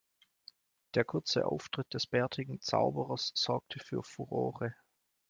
Der 0.95 1.05
kurze 1.05 1.45
Auftritt 1.45 1.93
des 1.93 2.07
bärtigen 2.07 2.59
Zauberers 2.59 3.33
sorgte 3.35 3.77
für 3.77 4.01
Furore. 4.01 4.73